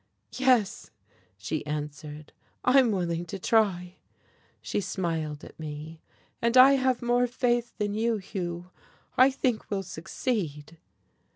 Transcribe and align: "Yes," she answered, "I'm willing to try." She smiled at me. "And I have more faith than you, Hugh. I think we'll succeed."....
"Yes," 0.33 0.89
she 1.37 1.63
answered, 1.67 2.33
"I'm 2.65 2.89
willing 2.89 3.23
to 3.27 3.37
try." 3.37 3.97
She 4.59 4.81
smiled 4.81 5.43
at 5.43 5.59
me. 5.59 6.01
"And 6.41 6.57
I 6.57 6.71
have 6.71 7.03
more 7.03 7.27
faith 7.27 7.77
than 7.77 7.93
you, 7.93 8.17
Hugh. 8.17 8.71
I 9.15 9.29
think 9.29 9.69
we'll 9.69 9.83
succeed.".... 9.83 10.79